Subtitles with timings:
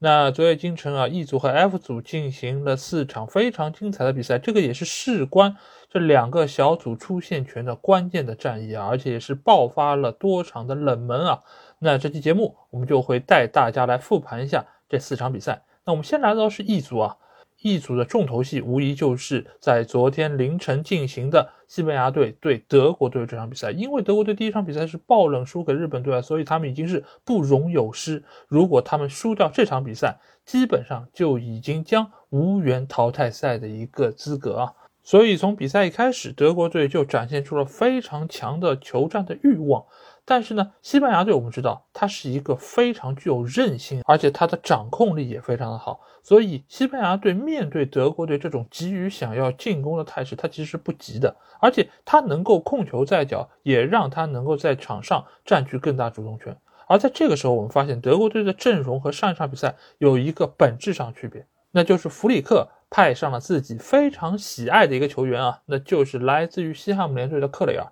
[0.00, 5.56] 那昨夜今晨啊，E 组和 F 组进行了四场非常精彩的比赛，这个也是事关
[5.90, 11.42] 这两个小组出线权的关键的战役啊，而且也是爆发了多场的冷门啊。
[11.80, 15.64] 那这期节目我们就会带大家来复盘一下这四场比赛。
[15.84, 17.16] 那我们先来到是 E 组啊。
[17.60, 23.72] 一组的重头戏无疑就是在昨天凌晨进行的西班牙队对德国队这场比赛。
[23.72, 28.22] 因为德国队第一场比赛是爆冷输给日本队啊，所以他们已经是不容有失。
[28.46, 34.72] 如果他们输掉这场比赛，基本上就已经将无缘淘汰赛的一个资格啊。
[35.02, 39.84] 所以从比赛一开始，德国队就展现出了非常强的求战的欲望。
[40.30, 46.00] 但是呢，西班牙队我们知道，它是一个非常具有韧性，而且它的掌控力也非常的好。
[46.22, 56.54] 所以，西班牙队面对德国队这种急于想要进攻的态势，它其实是不急的，而且它能够控球在脚，也让它能够在场上占据更大主动权。
[56.86, 67.86] 而在这个时候，我们发现德国队的阵容和上一场比赛有一个本质上区别，那就是弗里克派上了自己非常喜爱的一个球员啊，那就是来自于西汉姆联队的克雷尔。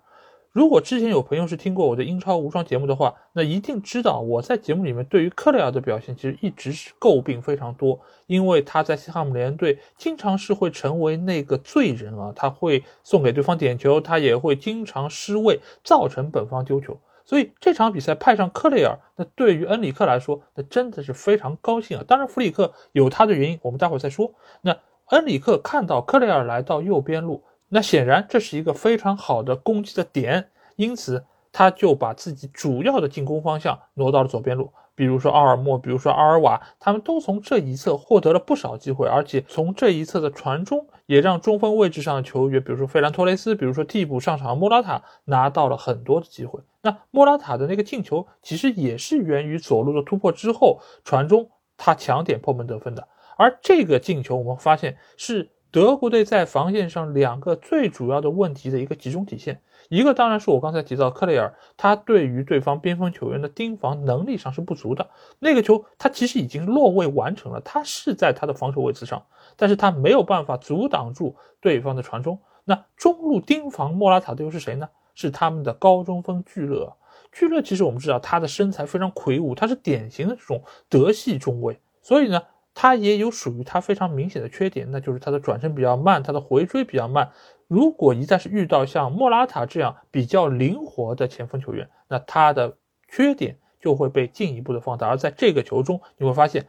[0.57, 16.97] 如果之前有朋友是听过我的英超无双节目的话，那一定知道我在节目里面对于克雷尔的表现其实一直是诟病非常多，因为他在西汉姆联队经常是会成为那个罪人啊，他会送给对方点球，他也会经常失位，造成本方丢球。
[17.23, 22.03] 所以这场比赛派上克雷尔，那对于恩里克来说，那真的是非常高兴啊。
[22.07, 24.33] 当然弗里克有他的原因，我们待会儿再说。
[24.61, 24.75] 那
[25.09, 27.43] 恩里克看到克雷尔来到右边路。
[27.69, 34.71] 那显然这是一个非常好的攻击的点，因此他就把自己主要的进攻方向挪到了左边路。
[34.95, 46.61] 比如说奥尔莫，比如说阿尔瓦，他们都从这一侧获得了不少机会，而且从这一侧的传中也让中锋位置上的球员，比如说费兰托雷斯，比如说替补上场的莫拉塔拿到了很多的机会。
[46.81, 53.07] 那莫拉塔的那个进球其实也是源于左路的突破之后传中，他抢点破门得分的。
[53.37, 55.51] 而这个进球我们发现是。
[55.69, 65.09] 德国队在防线上两个最主要的问题的一个集中体现，一个当然是我刚才提到克雷尔，他对于对方边锋球员的盯防能力上是不足的。
[65.39, 69.23] 那个球他其实已经落位完成了，他是在他的防守位置上，
[69.55, 72.39] 但是他没有办法阻挡住对方的传中。
[72.63, 74.87] 那中路盯防莫拉塔的又是谁呢？
[75.15, 76.93] 是他们的高中锋聚勒。
[77.31, 82.41] 聚勒其实我们知道他的身材非常魁梧，他是典型的这种德系中卫，所以呢。
[82.79, 87.31] 他也有属于他非常明显的缺点，那就是他的转身比较慢，他的回追比较慢。
[87.67, 92.77] 如果一旦是遇到像莫拉塔这样比较灵活的前锋球员，那他的
[93.09, 95.07] 缺点就会被进一步的放大。
[95.07, 96.67] 而在这个球中，你会发现，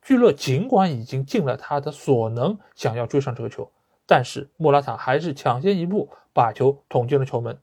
[0.00, 3.70] 聚勒尽管已经尽了他的所能想要追上这个球，
[4.06, 7.58] 但是莫拉塔还是抢先一步把球捅进了球门。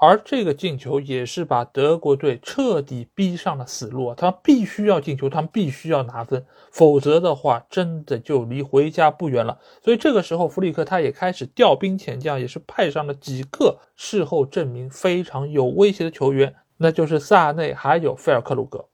[0.00, 9.58] 而这个进球也是把德国队彻底逼上了死路啊，他必须要进球，他们必须要拿分，否则的话，真的就离回家不远了。
[9.84, 18.86] 所以这个时候，弗里克他也开始调兵遣将，也是派上了几个事后证明非常有威胁的球员，那就是萨内还有菲尔克鲁格。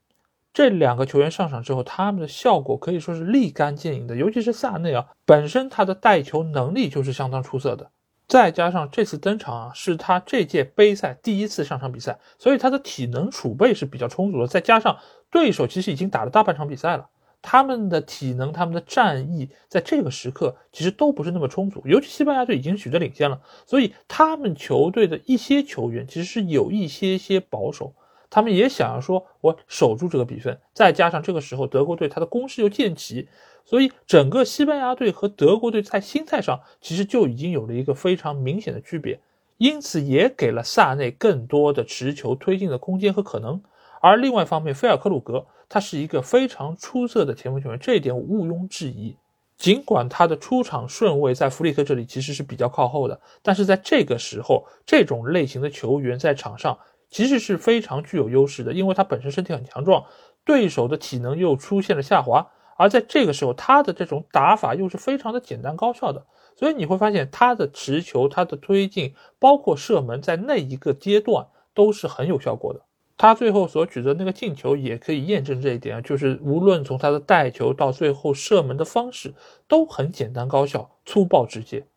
[0.53, 7.91] 这两个球员上场之后，他们的效果可以说是立竿见影的，尤其是萨内啊，本身他的带球能力就是相当出色的。
[8.27, 14.47] 再加上这次登场啊，是他这届杯赛第一次上场比赛，所以他的体能储备是比较充足的。
[14.47, 14.97] 再加上
[15.31, 17.07] 对手其实已经打了大半场比赛了，
[17.41, 21.81] 他们的体能、他们的战意在这个时刻其实都不是那么充足。
[21.85, 27.93] 尤其西班牙队已经取得领先了，所以他们球队的一些球员其实是有一些些保守。
[28.29, 30.59] 他们也想要说，我守住这个比分。
[30.73, 33.29] 再加上这个时候德国队他的攻势又渐起，
[33.67, 39.19] 所以整个西班牙队和德国队在心态上其实就已经有了一个非常明显的区别，
[39.57, 43.61] 因此也给了萨内更多的持球推进的空间和可能。
[44.01, 49.17] 而另外一方面，菲尔克鲁格他是一个非常出色的前锋球员，这一点毋庸置疑。
[49.57, 56.77] 尽管他的出场顺位在弗里克这里其实是比较靠后的，但是在这个时候，这种类型的球员在场上。
[57.09, 60.03] 其实是非常具有优势的，因为他本身身体很强壮，
[60.43, 62.45] 对手的体能又出现了下滑，
[62.77, 66.25] 而在这个时候，他的这种打法又是非常的简单高效的，
[66.55, 72.81] 所以你会发现他的持球、他的推进，包括射门，在那一个阶段都是很有效果的。
[73.17, 79.33] 他最后所取得那个进球也可以验证这一点啊，就是无论从他的带球到最后射门的方式
[79.67, 81.87] 都很简单高效、粗暴直接。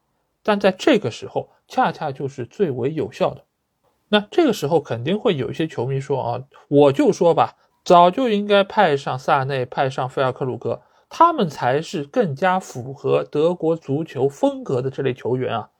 [0.43, 3.45] 但在这个时候，恰恰就是最为有效的。
[4.09, 7.55] 那这个时候肯定会有一些球迷说啊，我就说吧，
[7.85, 15.71] 早就应该派上萨内，派上菲尔克鲁格，他们才是更加符合德国足球风格的这类球员啊。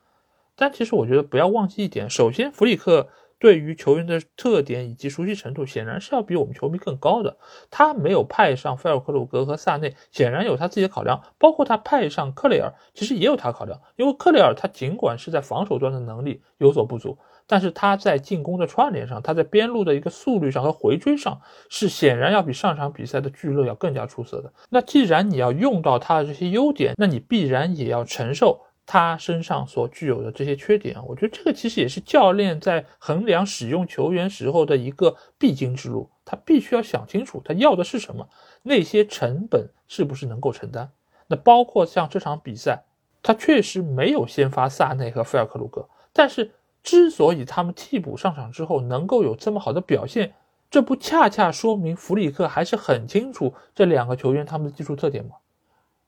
[0.57, 3.09] 但其实我觉得不要忘记一点，首先弗里克。
[3.39, 7.39] 对于球员的特点以及熟悉程度，显然是要比我们球迷更高的。
[7.71, 11.23] 他没有派上菲尔克鲁格和萨内，显然有他自己的考量。
[11.39, 13.81] 包括他派上克雷尔，其实也有他考量。
[13.97, 17.17] 因为克雷尔他尽管是在防守端的能力有所不足，
[17.51, 24.53] 但是他在进攻的串联上，他在边路的一个速率上和回追上，是显然要比上场比赛的聚乐要更加出色的。
[24.69, 28.61] 那既然你要用到他的这些优点，那你必然也要承受。
[28.87, 36.09] 他身上所具有的这些缺点，我觉得这个其实也是教练在衡量使用球员时候的一个必经之路。
[36.25, 38.29] 他必须要想清楚他要的是什么，
[38.63, 40.91] 那些成本是不是能够承担。
[41.27, 42.85] 那包括像这场比赛，
[43.23, 50.35] 他确实没有先发萨内和菲尔克鲁格，但是之所以他们替补上场之后能够有这么好的表现，
[50.71, 55.37] 这不恰恰说明弗里克还是很清楚这两个球员他们的技术特点吗？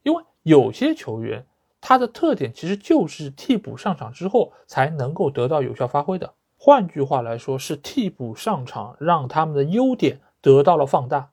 [0.02, 1.46] 因为有些球员。
[1.84, 6.32] 他的特点其实就是替补上场之后才能够得到有效发挥的。
[6.56, 11.30] 换句话来说，是替补上场让他们的优点得到了放大，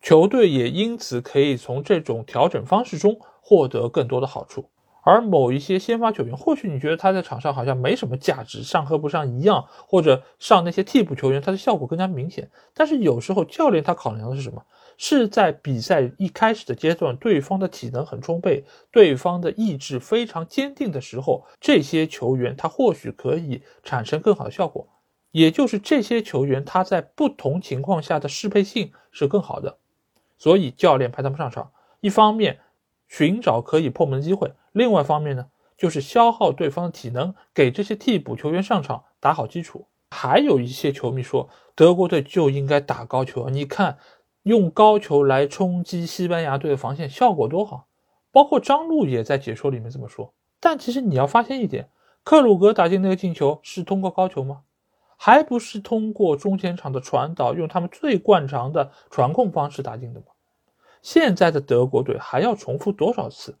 [0.00, 4.70] 球队也因此可以从这种调整方式中获得更多的好处。
[5.02, 12.50] 而某一些先发球员，或许你觉得他在场上好像没什么价值，上和不上一样，或者上那些替补球员，他的效果更加明显。
[12.72, 14.64] 但是有时候教练他考量的是什么？
[14.98, 24.86] 是在比赛一开始的阶段，对方的体能很充沛，对方的意志非常坚定的时候，这些球员他或许可以产生更好的效果。
[25.32, 29.78] 也就是这些球员他在不同情况下的适配性是更好的，
[30.36, 32.60] 所以教练派他们上场，一方面
[33.12, 39.86] 寻找可以破门的机会，另外一方面呢，就是消耗对方的体能，给这些替补球员上场打好基础。
[40.10, 43.98] 还有一些球迷说，德国队就应该打高球，你看。
[44.44, 47.86] 用高球来冲击西班牙队的防线，效果多好！
[48.32, 50.34] 包括张路也在解说里面这么说。
[50.58, 51.90] 但其实你要发现一点，
[52.24, 54.62] 克鲁格打进那个进球是通过高球吗？
[55.16, 60.26] 还不是通过中前场的传导，用他们最惯常的传控方式打进的吗？
[61.02, 63.56] 现在的德国队还要重复多少次？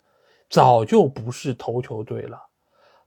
[0.48, 2.46] 早就不是头球队了。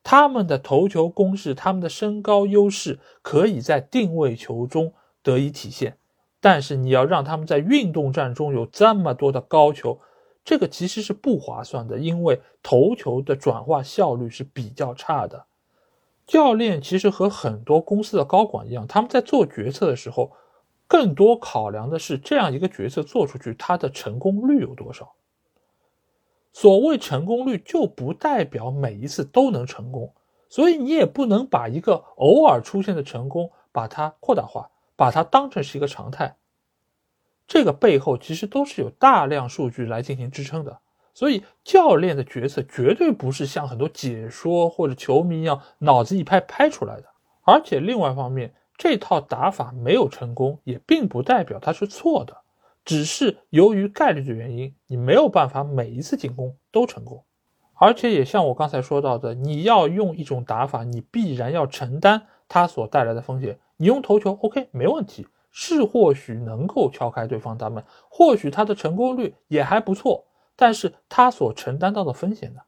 [0.03, 4.93] 他们的头球攻势，他们的身高优势，可以在定位球中
[5.23, 5.97] 得以体现。
[6.39, 9.99] 但是你要让他们在运动战中有这么多的高球，
[10.43, 15.45] 这个其实是不划算的，因为头球的转化效率是比较差的。
[16.27, 20.31] 教练其实和很多公司的高管一样，他们在做决策的时候，
[20.87, 25.13] 更多考量的是这样一个决策做出去，它的成功率有多少。
[26.53, 30.13] 所谓成功率，就不代表每一次都能成功，
[30.49, 34.69] 所以你也不能把一个偶尔出现的成功把它扩大化。
[34.97, 36.37] 把它当成是一个常态，
[37.49, 40.79] 这个背后其实都是有大量数据来进行支撑的，
[41.13, 47.07] 所以教练的决策绝对不是像很多解说或者球迷一样脑子一拍拍出来的。
[47.43, 52.37] 而且另外一方面，这套打法没有成功，也并不代表它是错的，
[52.83, 57.23] 只是由于概率的原因，你没有办法每一次进攻都成功。
[57.77, 63.59] 而且也像我刚才说到的，你要用一种打法，你必然要承担它所带来的风险。
[63.77, 72.61] 你用头球，OK，没问题，是或许能够敲开对方大门，或许他的成功率也还不错，但是他所承担到的风险呢？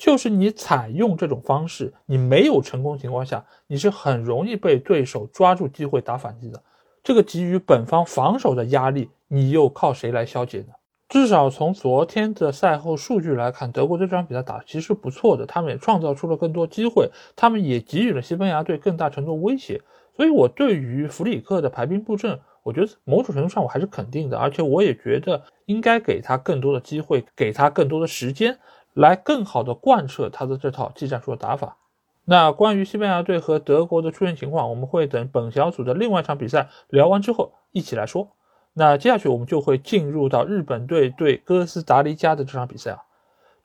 [0.00, 6.62] 就是你采用这种方式，你没有成功情况下，你是很容易被对手抓住机会打反击的。
[7.02, 10.68] 这个给予本方防守的压力，你又靠谁来消解呢？
[11.06, 19.82] 至少从昨天的赛后数据来看，德国这场比赛打其实不错的，他们也创造出了更多机会，他们也给予了西班牙队更大程度威胁。
[20.16, 28.58] 所以，我对于弗里克的排兵布阵，我觉得某种程度上我还是肯定的，而且我也觉得应该给他更多的机会，给他更多的时间，
[28.94, 31.76] 来更好的贯彻他的这套技战术的打法。
[32.24, 38.28] 那关于西班牙队和德国的出现情况，我们会等本小组的另外一场比赛聊完之后一起来说。
[38.74, 43.02] 那接下去我们就会进入到日本队对哥斯达黎加的这场比赛啊。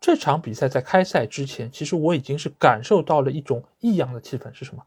[0.01, 4.83] 这场比赛在开赛之前，其实我已经是感受到了一种异样的气氛，是什么？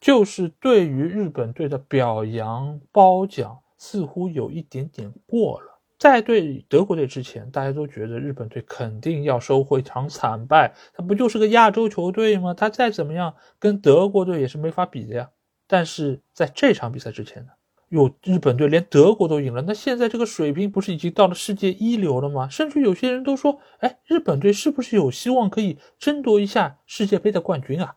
[0.00, 5.71] 就是对于日本队的表扬褒奖似乎有一点点过了。
[6.02, 12.52] 在对德国队之前，大家都觉得日本队肯定要收获一场惨败，他不就是个亚洲球队吗？
[12.54, 15.30] 他再怎么样跟德国队也是没法比的呀。
[15.68, 17.52] 但是在这场比赛之前呢，
[17.90, 22.48] 哟，日本队连德国都赢了，那现在这个水平不是已经到了世界一流了吗？
[22.48, 27.94] 甚至有些人都说，哎，日本队是不是有希望可以争夺一下世界杯的冠军啊？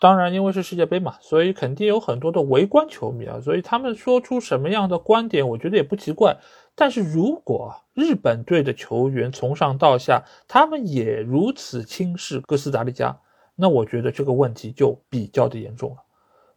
[0.00, 6.38] 当然，因为是世界杯嘛，所以肯定有很多的围观球迷啊，所以他们说出什么样的观点，我觉得也不奇怪。
[6.74, 13.18] 但是如果日本队的球员从上到下，他们也如此轻视哥斯达黎加，
[13.56, 15.96] 那我觉得这个问题就比较的严重了。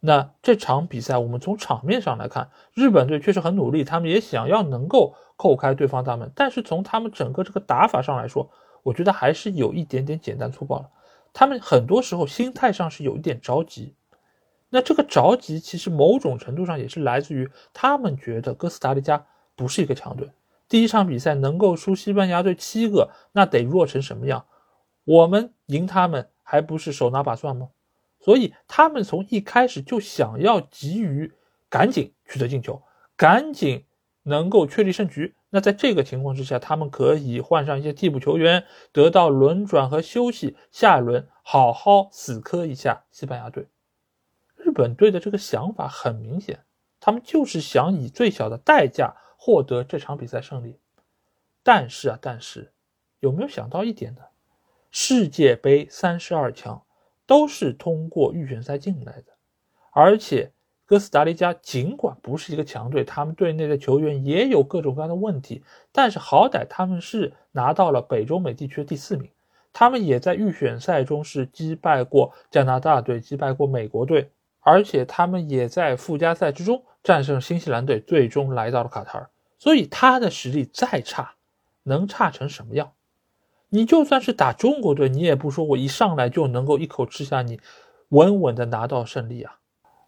[0.00, 6.32] 那这场比赛，我们从场面上来看，日本队确实很努力，他们也想要能够扣开对方大门。
[6.34, 8.48] 但是从他们整个这个打法上来说，
[8.82, 10.88] 我觉得还是有一点点简单粗暴了。
[11.34, 13.94] 他们很多时候心态上是有一点着急。
[14.70, 20.30] 那这个着急，其实某种程度上也是来自于他们觉得哥斯达黎加不是一个强队。
[20.68, 24.46] 第一场比赛能够输西班牙队七个，那得弱成什么样？
[25.04, 27.68] 我们赢他们还不是手拿把算吗？
[28.20, 31.30] 所以他们从一开始就想要急于
[31.68, 32.82] 赶紧取得进球，
[33.16, 33.84] 赶紧
[34.22, 35.34] 能够确立胜局。
[35.54, 43.68] 那在这个情况之下，他们可以换上一些替补球员，得到轮转和休息，下一轮好好死磕一下西班牙队。
[44.56, 46.64] 日本队的这个想法很明显，
[46.98, 50.80] 他们就是想以最小的代价获得这场比赛胜利。
[51.62, 52.72] 但是啊，但是
[53.20, 54.22] 有没有想到一点呢？
[54.90, 56.82] 世界杯三十二强。
[57.26, 59.32] 都是通过预选赛进来的，
[59.92, 60.52] 而且
[60.86, 65.62] 哥斯达黎加尽管不是一个强队，他们队内的球员也有各种各样的问题，
[65.92, 69.30] 但是好歹他们是拿到了北中美地区的第四名，
[69.72, 79.30] 他们也在预选赛中是击败过加拿大队，击败过美国队，而且他们也在附加赛之中战胜新西兰队，最终来到了卡塔尔。
[79.58, 81.36] 所以他的实力再差，
[81.84, 82.92] 能差成什么样？
[83.70, 87.58] 你就算是打中国队，你也不说我一上来就能够一口吃下你，
[88.10, 89.60] 稳稳的拿到胜利啊！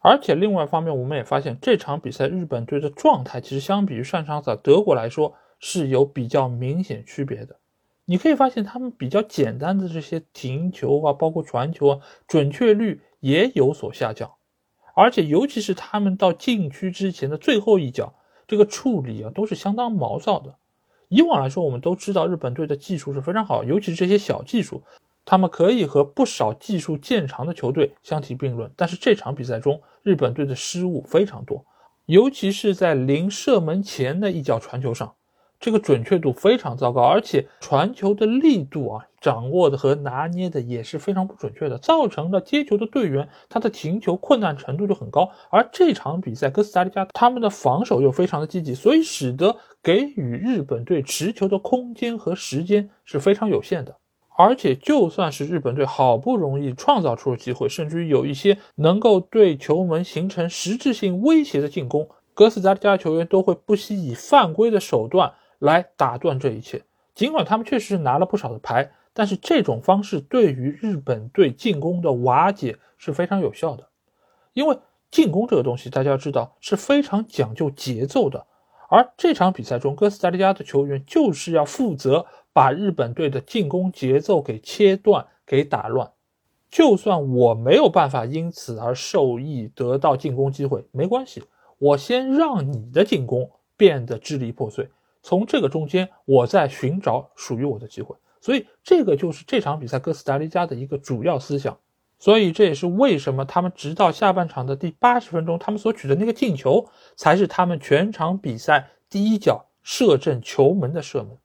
[0.08, 7.56] 而且另外一方面，我们也发现这场比赛日本队的状态其实相比于上场赛德国来说是有比较明显区别的。
[8.04, 14.30] 你可以发现他们比较简单的这些停球啊，包括传球啊，准确率也有所下降，
[14.94, 18.14] 而且尤其是他们到禁区之前的最后一脚，
[18.46, 20.54] 这个处理啊都是相当毛躁的。
[21.08, 24.84] 以往来说，我们都知道日本队的技术是非常好，尤其是这些小技术，
[25.24, 28.70] 他们可以和不少技术见长的球队相提并论。
[28.76, 31.66] 但是这场比赛中，日本队的失误非常多，
[32.04, 35.12] 尤其是在临射门前的一脚传球上。
[35.58, 45.28] 这个准确度非常糟糕，而且传球的力度啊，掌握的和拿捏的也是非常不准确的，造成了接球的队员他的停球困难程度就很高。
[45.50, 53.96] 而这场比赛哥斯达黎加他们的防守又非常的积极，所以使得给予日本队持球的空间和时间是非常有限的。
[54.36, 65.32] 而且就算是日本队好不容易创造出了机会，甚至于有一些能够对球门形成实质性威胁的进攻，哥斯达黎加球员都会不惜以犯规的手段。
[65.58, 66.82] 来打断这一切。
[67.14, 73.88] 尽管他们确实是拿了不少的牌，但是这种方式对于日本队进攻的瓦解是非常有效的。
[74.52, 74.78] 因为
[75.10, 78.46] 进攻这个东西，大家要知道是非常讲究节奏的。
[78.90, 86.10] 而这场比赛中，哥斯达黎加的球员就是要负责把日本队的进攻节奏给切断、给打乱。
[86.70, 91.42] 就算我没有办法因此而受益，得到进攻机会，没关系，
[91.76, 94.88] 我先让你的进攻变得支离破碎。
[95.22, 101.76] 从这个中间，我在寻找属于我的机会，所以这个就是这场比赛哥斯达黎加的一个主要思想。
[102.18, 111.36] 所以这也是为什么他们直到下半场的第八十分钟，他们所取的那个进球，才是他们全场比赛第一脚射正球门的射门。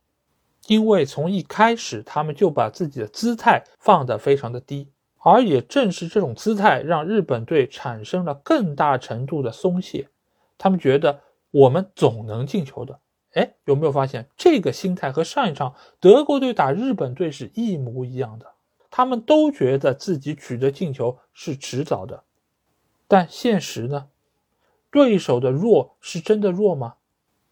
[0.72, 4.88] 因为从一开始，他们就把自己的姿态放得非常的低，
[5.18, 10.08] 而也正是这种姿态，让日本队产生了更大程度的松懈。
[10.58, 11.20] 他们觉得
[11.52, 13.02] 我们总能进球的。
[13.34, 18.46] 哎，有没有发现这个心态和上一场德国队打日本队是一模一样的？
[18.90, 22.24] 他们都觉得自己取得进球是迟早的，
[23.10, 24.08] 但现实呢？
[24.90, 26.94] 对手的弱是真的弱吗？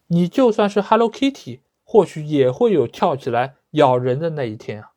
[0.06, 1.60] 你就算是 Hello Kitty，
[1.92, 4.92] 或许也会有跳起来咬人的那一天啊！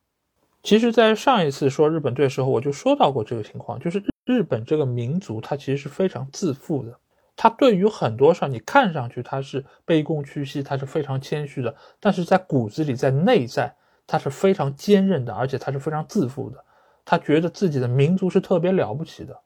[0.62, 6.96] 其实，在上一次说日本队的时候，我就说到过这个情况，就是日本这个民族，它其实是非常自负的。
[7.34, 13.74] 他对于很多事儿，你看上去他是卑躬屈膝，他是非常谦虚的，但是在骨子里，在内在，
[14.06, 16.64] 他是非常坚韧的，而且他是非常自负的。
[17.04, 19.36] 他觉得自己的民族是特别了不起的，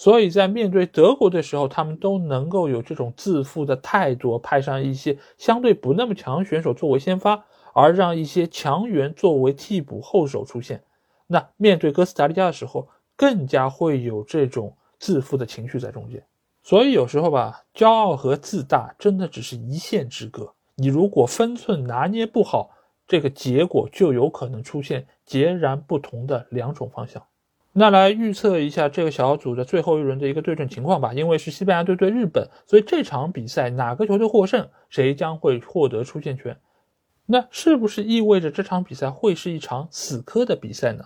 [0.00, 10.82] 所以在面对德国的时候，他们都能够有这种自负的态度，派上一些相对不那么强选手作为先发，而让一些强援作为替补后手出现。
[11.26, 16.24] 那面对哥斯达黎加的时候，更加会有这种自负的情绪在中间。
[16.62, 20.54] 所以有时候吧，骄傲和自大真的只是一线之隔。
[20.76, 22.70] 你如果分寸拿捏不好，
[23.06, 27.22] 这个结果就有可能出现截然不同的两种方向。
[27.72, 31.12] 那来预测一下这个小组的最后一轮的一个对阵情况吧。
[31.12, 36.58] 因为是西班牙队对日本，所以这场比赛哪个球队获胜，谁将会获得出线权。
[37.26, 41.04] 那是不是意味着这场比赛会是一场死磕的比赛呢？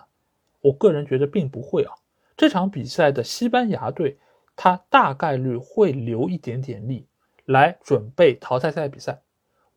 [0.61, 1.93] 我个人觉得并不会啊。
[2.35, 4.17] 这场比赛的西班牙队，
[4.55, 7.05] 他大概率会留一点点力
[7.45, 9.21] 来准备淘汰赛比赛。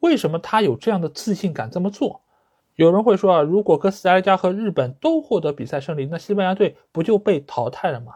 [0.00, 2.23] 为什么他有这样的自信敢这么做？
[2.78, 8.14] 有人会说啊，如果哥斯达黎加和日本都获得比赛胜利，那西班牙队不就被淘汰了吗？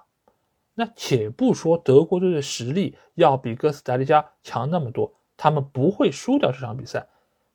[0.75, 7.09] 那且不说德国队的实力要比哥斯达黎加强那么多，他们不会输掉这场比赛。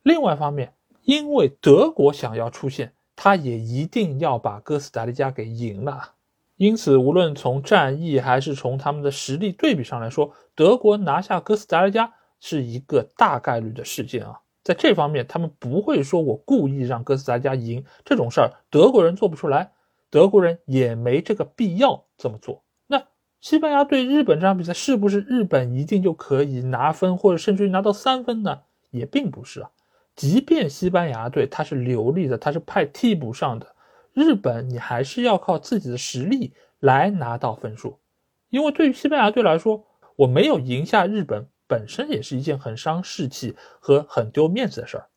[0.04, 0.74] 另外一方面，
[1.04, 6.16] 因为德国想要出线，他也一定要把哥斯达黎加给赢了。
[6.58, 14.42] 因此，无论从战役还是从他们的实力对比上来说，德国拿下哥斯达黎加是一个大概率的事件啊。
[14.68, 19.72] 在这方面，他们不会说我故意让哥斯达黎加赢这种事儿，德国人做不出来，
[20.10, 22.66] 德国人也没这个必要这么做。
[22.86, 23.02] 那
[23.40, 28.64] 西班牙对日本这场比赛，是不是日本一定就可以拿分，或者甚至于拿到三分呢？
[28.90, 29.72] 也并不是啊。
[30.18, 33.74] 即便西班牙队他是流利的，他是派替补上的。
[34.12, 38.00] 日本，你还是要靠自己的实力来拿到分数，
[38.50, 39.86] 因为对于西班牙队来说，
[40.18, 45.08] 我没有赢下日本本身也是一件很伤士气和很丢面子的事儿。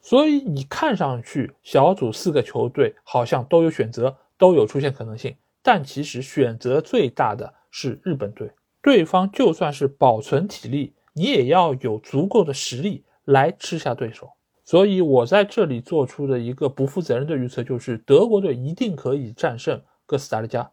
[0.00, 8.50] 所以你看上去小组四个球队好像都有选择，都有出现可能性，但其实选择最大的是日本队。
[8.80, 14.30] 对方就算是保存体力，你也要有足够的实力来吃下对手。
[14.64, 20.70] 所以，我在这里做出的一个不负责任的预测，就是德国队一定可以战胜哥斯达黎加，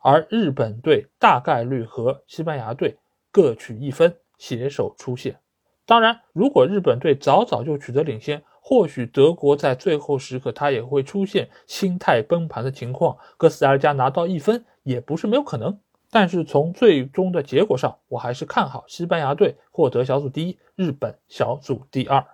[0.00, 2.98] 而日本队大概率和西班牙队
[3.30, 5.40] 各取一分，携手出线。
[5.84, 15.78] 当然，如果日本队早早就取得领先，或许德国在最后时刻他也会出现心态崩盘的情况，哥斯达黎加拿到一分也不是没有可能。
[16.10, 22.24] 但是从最终的结果上，我还是看好西班牙队获得小组第一，日本小组第二。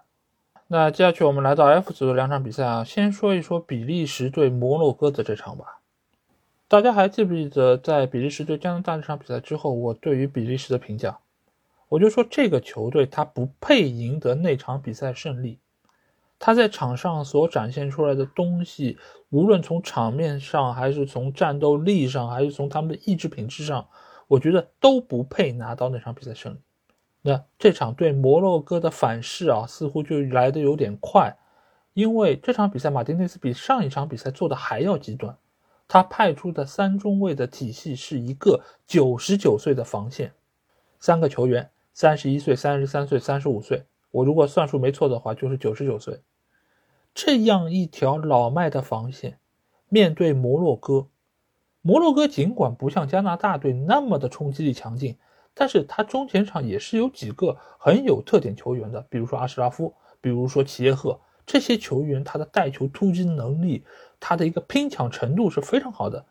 [0.67, 5.81] 那接下去我们来到 F 组的两场比赛啊，先说一说比利时对摩洛哥的这场吧。
[6.67, 11.19] 大家还记不记得在比利时对加拿大这场比赛之后，我对于比利时的评价，
[11.88, 15.59] 我就说这个球队他不配赢得那场比赛胜利，
[16.38, 18.99] 他在场上所展现出来的东西，
[19.31, 23.87] 无论从场面上，还是从战斗力上，还是从他们的意志品质上，
[24.27, 26.59] 我觉得都不配拿到那场比赛胜利。
[27.23, 31.37] 那这场对摩洛哥的反噬啊，似乎就来的有点快，
[31.94, 35.35] 因为这场比赛马丁内斯比上一场比赛做的还要极端，
[35.88, 40.33] 他派出的三中卫的体系是一个九十九岁的防线，
[41.01, 46.20] 三个球员，三十一岁、三十三岁、三十五岁，我如果算数没错的话，就是九十九岁，
[47.14, 49.38] 这样一条老迈的防线，
[49.88, 51.07] 面对摩洛哥，
[51.80, 55.16] 摩洛哥尽管不像加拿大队那么的冲击力强劲。
[55.57, 63.85] 但是他中前场也是有几个很有特点球员的，比如说阿什拉夫，比如说齐耶赫这些球员，他的带球突击能力，
[64.18, 66.26] 他的一个拼抢程度是非常好的。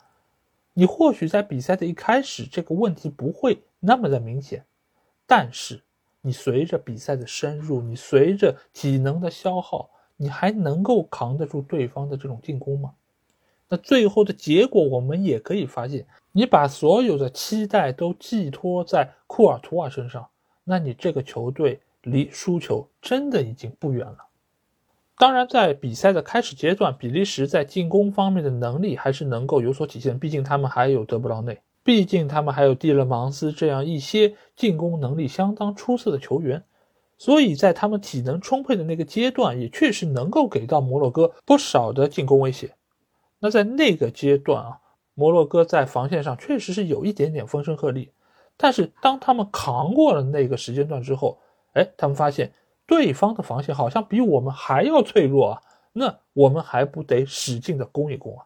[0.74, 4.66] 你或许在比赛的一开始这个问题不会那么的明显，
[5.36, 5.82] 但是
[6.22, 12.94] 你随着比赛的深入，你随着体能的消耗，你还能够扛得住对方的这种进攻吗？
[13.68, 16.06] 那最后的结果我们也可以发现。
[16.34, 20.28] 你把所有的期待都寄托在库尔图瓦身上，
[20.64, 24.18] 那你这个球队离输球真的已经不远了。
[25.18, 36.64] 当然，在比赛的开始阶段，比利时在进攻方面的能力还是能够有所体现，毕竟他们还有德布劳内，毕竟他们还有蒂勒芒斯这样一些进攻能力相当出色的球员，
[37.18, 42.76] 所以在他们体能充沛的那个阶段，也确实能够给到摩洛哥不少的进攻威胁。
[43.40, 44.80] 那在那个阶段啊。
[45.16, 48.10] 摩洛哥在防线上确实是有一点点风声鹤唳，
[48.58, 51.38] 但是当他们扛过了那个时间段之后，
[51.74, 52.52] 哎，他们发现
[52.88, 58.46] 对方的防线好像比我们还要脆弱啊，那我们还不得使劲的攻一攻啊？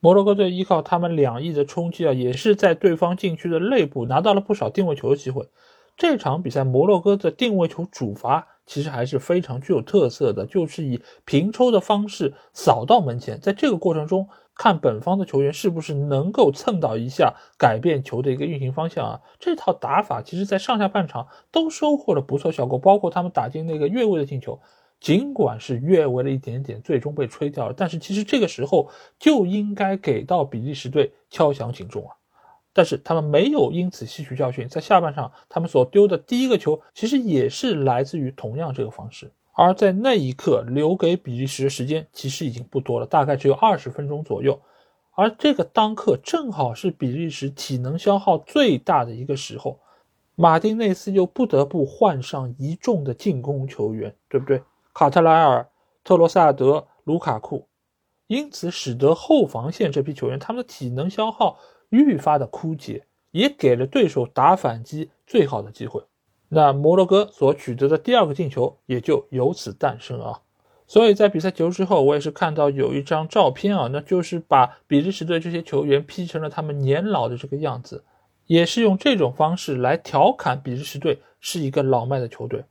[0.00, 5.48] 摩洛哥队依靠他们两翼的冲击啊，也是在对方禁区的内部拿到了不少定位球的机会。
[5.96, 14.28] 这场比赛摩洛哥的定位球主罚其实还是非常具有特色的，就是以平抽的方式扫到门前，在这个过程中。
[14.58, 19.20] 看本方的球员是不是能够蹭到一下，改变球的一个运行方向啊！
[19.38, 24.58] 这套打法其实，在上下半场都收获了不错效果，包括他们打进那个越位的进球，
[25.00, 32.16] 尽管是越位了一点点，最终被吹掉了，但是其实这个时候就应该给到比利时队敲响警钟啊！
[32.72, 39.30] 但是他们没有因此吸取教训，在下半场他们所丢的第一个球，其实也是来自于同样这个方式。
[39.52, 44.60] 而在那一刻，留给比利时的时间其实已经不多了，大概只有二十分钟左右。
[45.12, 49.80] 而这个当刻正好是比利时体能消耗最大的一个时候，
[50.34, 54.60] 马丁内斯又不得不换上一众的进攻球员，对不对？
[54.98, 55.68] 卡特莱尔、
[56.02, 57.68] 特罗萨德、卢卡库，
[58.28, 61.58] 因此使得后防线这批球员他们的体能消耗
[61.90, 66.02] 愈发的枯竭，也给了对手打反击最好的机会。
[66.48, 70.40] 那摩洛哥所取得的第二个进球也就由此诞生啊！
[70.86, 78.02] 所以在比赛结束之后，我也是看到有一张照片啊，那就是把比利时队这些球员 P 成了他们年老的这个样子，
[78.46, 82.64] 也是用这种方式来调侃比利时队是一个老迈的球队，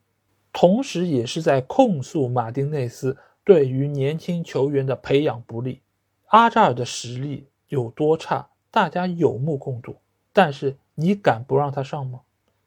[0.57, 5.81] 同时也是在控诉马丁内斯对于年轻球员的培养不利。
[6.27, 9.97] 阿扎尔的实力有多差，大家有目共睹，
[10.31, 12.21] 但是你敢不让他上吗？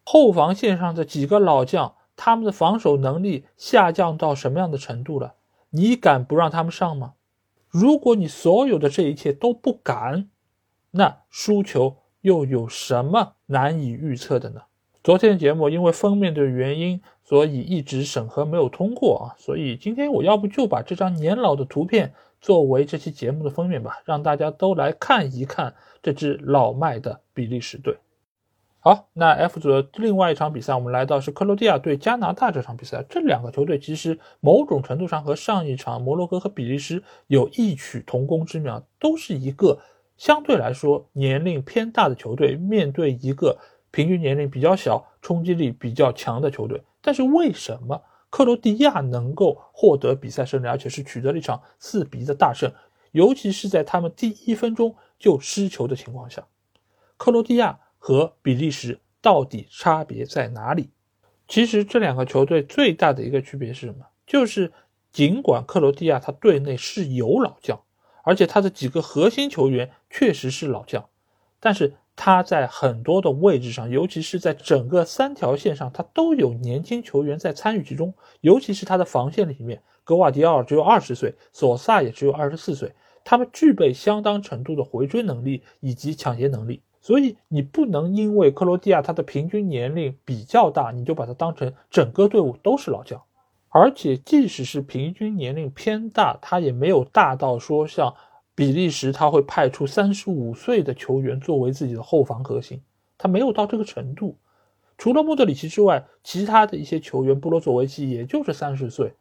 [0.04, 5.32] 后防线上的几个老将，他们的防守能力下降到什么样的程度了？
[5.70, 7.14] 你敢不让他们上吗？
[7.70, 10.28] 如果你所有的这一切都不敢，
[10.90, 14.60] 那输球又有什么难以预测的呢？
[15.02, 27.98] 昨天的节目因为封面的原因，所以一直审核没有通过啊，所以今天我要不就把这张年老的图片作为这期节目的封面吧，让大家都来看一看这支老迈的比利时队。
[28.80, 33.04] 好，那 F 组的另外一场比赛，我们来到是克罗地亚对加拿大这场比赛。
[33.10, 39.78] 这两个球队其实某种程度上和上一场摩洛哥和比利时有异曲同工之妙，都是一个
[40.16, 43.58] 相对来说年龄偏大的球队，面对一个
[43.90, 46.80] 平均年龄比较小、冲击力比较强的球队。
[47.00, 52.72] 但是为什么克罗地亚能够获得比赛胜利，而且是取得了一场四比一的大胜？
[53.12, 56.46] 尤其是在他们第一分钟就失球的情况下，
[57.16, 57.80] 克罗地亚。
[58.00, 60.90] 和比利时到底差别在哪里？
[61.48, 64.06] 其实这两个球队最大的一个区别是什么？
[64.24, 64.72] 就是
[65.10, 67.82] 尽管克罗地亚他队内是有老将，
[68.22, 71.08] 而且他的几个核心球员确实是老将，
[71.58, 78.12] 但是他在很多的位置上，尤其是在整个三条线上，他都有年轻球员在参与其中。
[78.40, 86.82] 尤其是他的防线里面，格瓦迪奥尔只有二十岁，索萨也只有二十四岁，他们具备相当程度的回追能力以及抢劫能力。
[87.00, 93.22] 所以你不能因为克罗地亚他的平均年龄比较大，你就把它当成整个队伍都是老将。
[93.68, 98.12] 而且即使是平均年龄偏大，他也没有大到说像
[98.58, 102.82] 比利时他会派出三十五岁的球员作为自己的后防核心，
[103.16, 104.36] 他没有到这个程度。
[104.96, 109.14] 除了莫德里奇之外，其他的一些球员，布罗佐维奇也就是三十岁，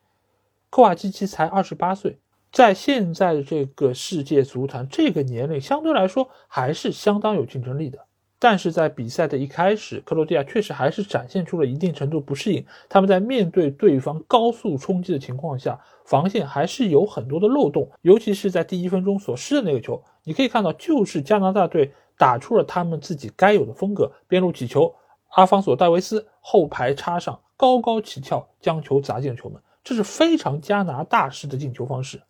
[0.71, 2.17] 科瓦基奇才二十八岁。
[2.51, 8.06] 在现在的这个世界足坛，这个年龄相对来说还是相当有竞争力的。
[8.39, 12.63] 但是在比赛的一开始，克罗地亚确实还是展现出了一定程度不适应。
[12.87, 24.93] 他们在面对对方高速冲击的情况下，防线还是有很多的漏洞，尤其是在第一分钟所失的那个球，你可以看到，就是加拿大队打出了他们自己该有的风格，边路起球，
[25.29, 32.21] 阿方索·戴维斯后排插上，高高起跳将球砸进了球门，这是非常加拿大式的进球方式。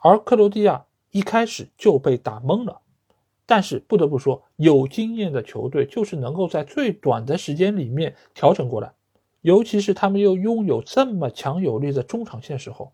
[0.00, 2.80] 而克罗地亚一开始就被打懵了，
[3.50, 8.92] 但是不得不说，有经验的球队就是能够在最短的时间里面调整过来，
[9.40, 12.92] 尤其是他们又拥有这么强有力的中场线时候，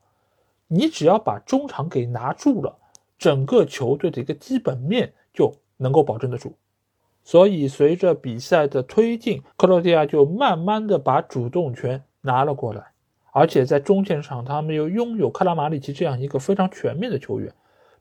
[0.69, 2.79] 你只要把中场给拿住了，
[3.19, 6.55] 整个球队的一个基本面就能够保证得住。
[7.25, 12.93] 所以随着比赛的推进，克罗地亚就慢慢的把主动权拿了过来。
[13.33, 17.53] 而且在中前场，他们又拥有克拉马里奇这样一个非常全面的球员。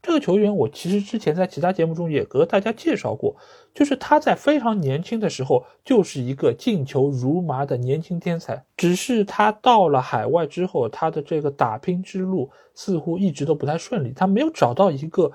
[0.03, 3.37] 这个球员，我其实之前在其他节目中也和大家介绍过，
[3.73, 8.65] 就是他在非常年轻的时候就是一个进球如麻的年轻天才。
[8.75, 15.31] 只是他到了海外之后，他的这个打拼之路似乎一直都不太顺利，他没有找到一个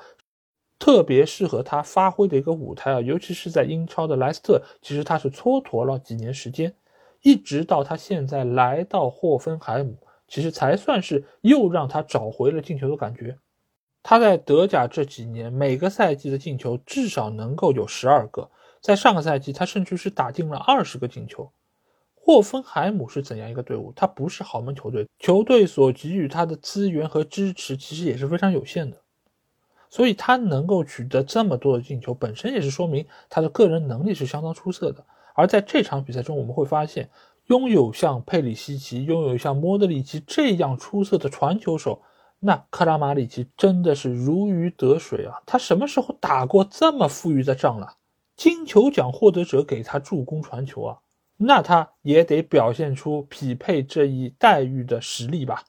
[0.79, 6.75] 特别适合他发挥的一个舞台啊，尤其是在英超的莱斯特，其实他是蹉跎了几年时间。
[7.23, 9.97] 一直到他现在来到霍芬海姆，
[10.29, 13.39] 其实才算是又让他找回了进球的感觉。
[14.11, 21.53] 他在德甲这几年，每个赛季的进球至少能够有十二个，在上个赛季他甚至是打进了二十个进球。
[22.15, 23.93] 霍芬海姆是怎样一个队伍？
[23.95, 28.97] 他不是豪门球队，球队所给予他的资源和支持其实也是非常有限的，
[29.91, 35.05] 所以他能够取得这么多的进球，本身也是说明他的个人能力是相当出色的。
[35.35, 37.11] 而在这场比赛中，我们会发现，
[37.49, 42.01] 拥有像佩里西奇、拥有像莫德里奇这样出色的传球手，
[42.41, 45.43] 那克拉马里奇真的是如鱼得水啊！
[45.45, 47.97] 他什么时候打过这么富裕的仗了？
[48.37, 50.99] 金球奖获得者给他助攻传球啊，
[51.37, 55.65] 那他也得表现出匹配这一待遇的实力吧。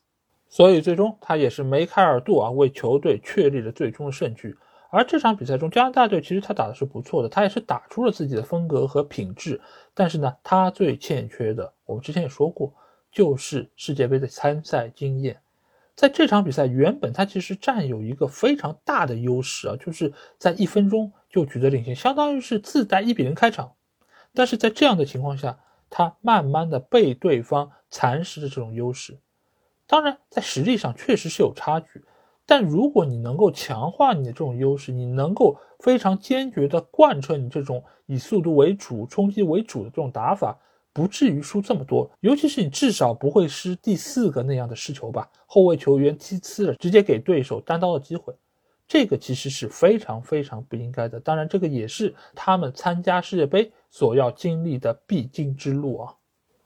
[0.47, 4.55] 所以最终他也是梅开二度啊，为球队确立了最终的胜局。
[4.91, 9.59] 而这场比赛中，加拿大队其实他打的是不错的，他也是打出了自己的风格和品质。
[9.93, 12.73] 但是呢，他最欠缺的，我们之前也说过，
[13.11, 15.39] 就是世界杯的参赛经验。
[15.99, 23.73] 在这场比赛，原本他其实占有一个非常大的优势啊，就是在一分钟就取得领先，相当于是自带一比零开场。
[24.33, 25.59] 但是在这样的情况下，
[25.89, 29.19] 他慢慢的被对方蚕食的这种优势。
[29.87, 32.05] 当然，在实力上确实是有差距。
[32.45, 40.57] 但如果你能够强化你的这种优势，你能够非常坚决地贯彻你这种以速度为主、冲击为主的这种打法，
[40.99, 42.11] 不至于输这么多。
[42.19, 45.29] 尤其是你至少不会失第四个那样的失球吧？
[45.45, 48.33] 后卫球员踢呲了，直接给对手单刀的机会，
[48.85, 51.19] 这个其实是非常非常不应该的。
[51.19, 56.13] 当然，这个也是他们参加世界杯所要经历的必经之路啊。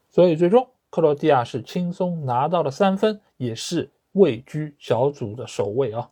[0.10, 3.91] 所以最终克罗地亚是轻松拿到了三分，也是。
[4.13, 6.08] 位居小组的首位啊，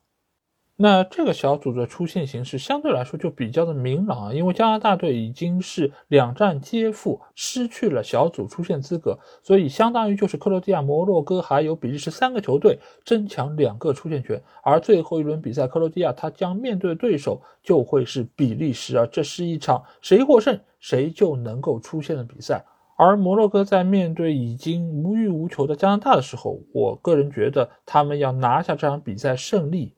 [0.82, 22.65] 那这个小组的出线形势相对来说就比较的明朗啊，因为加拿大队已经是两战皆负，失去了小组出线资格，所以相当于就是克罗地亚、摩洛哥还有比利时三个球队争抢两个出线权，而最后一轮比赛，克罗地亚他将面对的对手就会是比利时啊，这是一场谁获胜谁就能够出线的比赛。
[22.96, 29.94] 而摩洛哥在面对已经无欲无求的加拿大的时候，我个人觉得他们要拿下这场比赛胜利，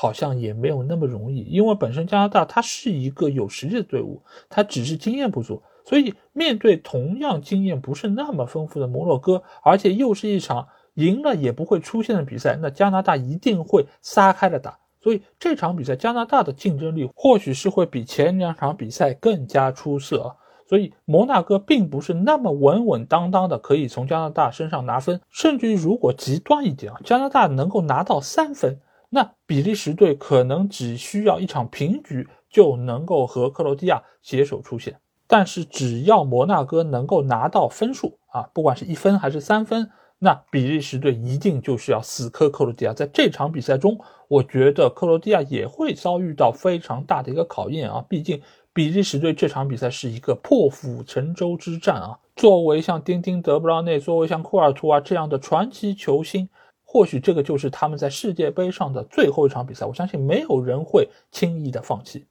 [0.00, 1.40] 好像也没有那么容易。
[1.40, 5.60] 因为本身加拿大它是一个有实力的队伍，它只是经验不足。
[5.84, 14.78] 所以面对同样经验不是那么丰富的摩洛哥，而且又是一场赢了也不会出现的比赛，那加拿大一定会撒开了打。
[15.00, 20.36] 所以这场比赛加拿大的竞争力或许是会比前两场比赛更加出色。
[20.68, 28.78] 所以摩纳哥并不是那么稳稳当当的可以从加拿大身上拿分，甚至于如果极端一点啊，加拿大能够拿到三分，
[29.10, 35.00] 那比利时队可能只需要一场平局就能够和克罗地亚携手出线。
[35.26, 42.92] 但是只要摩纳哥能够拿到分数啊，不管是一分还是三分，那比利时队一定就是要死磕克罗地亚。
[42.92, 48.40] 在这场比赛中，我觉得克罗地亚也会遭遇到非常大的一个考验啊，毕竟。
[48.74, 52.16] 比利时队这场比赛是一个破釜沉舟之战啊！
[52.36, 56.48] 作为像丁丁·德布劳内，作为像库尔图啊这样的传奇球星，
[56.90, 59.84] 或许这个就是他们在世界杯上的最后一场比赛。
[59.84, 62.24] 我相信没有人会轻易的放弃。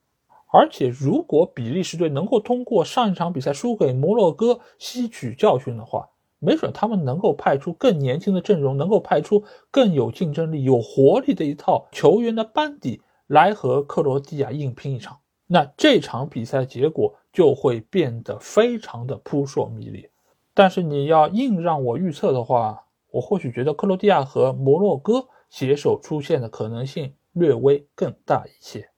[0.51, 15.19] 而且，如果比利时队能够通过上一场比赛输给摩洛哥吸取教训的话，没准他们能够派出更年轻的阵容，能够派出更有竞争力、有活力的一套球员的班底来和克罗地亚硬拼一场。
[15.45, 20.09] 那这场比赛结果就会变得非常的扑朔迷离，
[20.55, 28.89] 但是你要硬让我预测的话，我或许觉得克罗地亚和摩洛哥携手出现的可能性略微更大一些。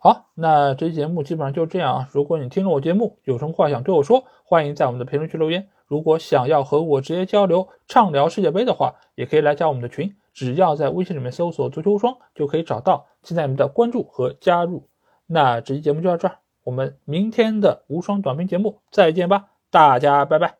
[0.00, 2.08] 好，那这期节目基本上就这样啊。
[2.12, 5.68] 如果你听了我节目有什么话想对我说，欢迎在我们的评论区留言。
[5.86, 14.88] 如果想要和我直接交流畅聊世界杯的话，也可以来加我们的群，只要在微信里面搜索“足球无双”就可以找到，期待你们的关注和加入。
[15.26, 20.57] 那这期节目就到这儿，我们明天的无双短评节目再见吧，大家拜拜。